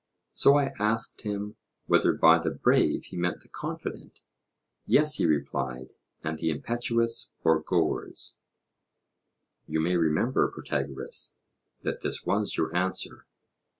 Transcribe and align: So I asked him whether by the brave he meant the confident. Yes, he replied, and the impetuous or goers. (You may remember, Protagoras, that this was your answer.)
So 0.31 0.57
I 0.57 0.71
asked 0.79 1.21
him 1.21 1.57
whether 1.85 2.11
by 2.11 2.39
the 2.39 2.49
brave 2.49 3.03
he 3.05 3.15
meant 3.17 3.41
the 3.41 3.47
confident. 3.47 4.21
Yes, 4.87 5.17
he 5.17 5.27
replied, 5.27 5.93
and 6.23 6.39
the 6.39 6.49
impetuous 6.49 7.29
or 7.43 7.61
goers. 7.61 8.39
(You 9.67 9.79
may 9.79 9.95
remember, 9.97 10.47
Protagoras, 10.49 11.37
that 11.83 12.01
this 12.01 12.23
was 12.25 12.57
your 12.57 12.75
answer.) 12.75 13.27